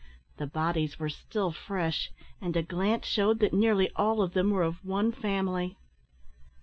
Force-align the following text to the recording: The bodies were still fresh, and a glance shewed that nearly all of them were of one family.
The 0.37 0.47
bodies 0.47 0.97
were 0.97 1.09
still 1.09 1.51
fresh, 1.51 2.11
and 2.41 2.57
a 2.57 2.63
glance 2.63 3.05
shewed 3.05 3.37
that 3.41 3.53
nearly 3.53 3.91
all 3.95 4.23
of 4.23 4.33
them 4.33 4.49
were 4.49 4.63
of 4.63 4.83
one 4.83 5.11
family. 5.11 5.77